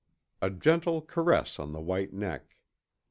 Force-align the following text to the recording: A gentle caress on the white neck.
A 0.41 0.49
gentle 0.49 1.03
caress 1.03 1.59
on 1.59 1.73
the 1.73 1.79
white 1.79 2.11
neck. 2.11 2.55